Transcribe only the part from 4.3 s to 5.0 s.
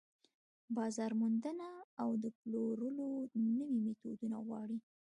غواړي.